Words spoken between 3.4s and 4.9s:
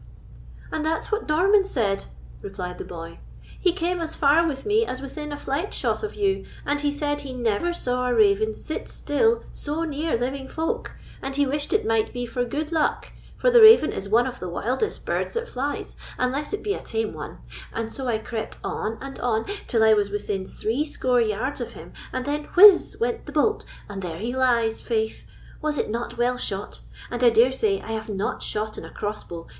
"he came as far with me